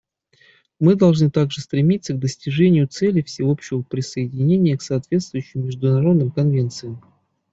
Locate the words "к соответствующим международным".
4.75-6.31